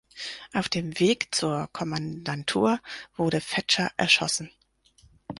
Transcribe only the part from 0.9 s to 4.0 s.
Weg zur Kommandantur wurde Fetscher